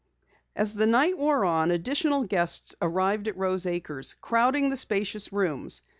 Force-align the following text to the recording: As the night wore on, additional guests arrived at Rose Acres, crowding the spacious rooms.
As 0.55 0.73
the 0.73 0.87
night 0.87 1.15
wore 1.15 1.45
on, 1.45 1.69
additional 1.69 2.23
guests 2.23 2.75
arrived 2.81 3.27
at 3.27 3.37
Rose 3.37 3.67
Acres, 3.67 4.15
crowding 4.15 4.69
the 4.69 4.75
spacious 4.77 5.31
rooms. 5.31 5.83